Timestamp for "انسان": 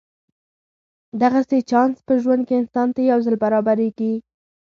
2.61-2.87